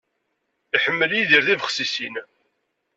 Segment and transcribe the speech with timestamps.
[0.75, 2.15] Iḥemmel Yidir tibexsisin.